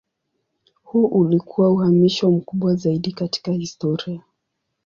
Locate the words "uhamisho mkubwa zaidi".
1.71-3.11